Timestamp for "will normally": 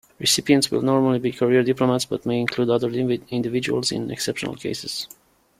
0.71-1.19